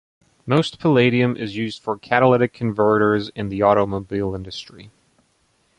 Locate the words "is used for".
1.37-1.95